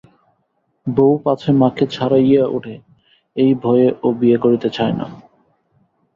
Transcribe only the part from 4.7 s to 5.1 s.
চায় না।